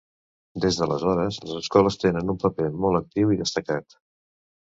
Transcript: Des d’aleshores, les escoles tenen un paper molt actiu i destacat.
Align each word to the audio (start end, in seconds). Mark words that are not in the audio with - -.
Des 0.61 0.77
d’aleshores, 0.79 1.35
les 1.43 1.59
escoles 1.59 1.99
tenen 2.05 2.33
un 2.35 2.41
paper 2.45 2.69
molt 2.85 3.01
actiu 3.01 3.35
i 3.35 3.37
destacat. 3.43 3.99